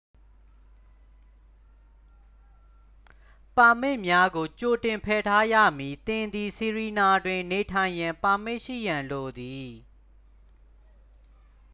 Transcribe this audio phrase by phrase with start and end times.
[3.57, 9.69] ပါမစ်များကို ကြိုတင်ဖယ်ထားရမည် သင်သည် ဆီရီနာတွင် နေထိုင်ရန် ပါမစ်ရှိရန်လိုသည်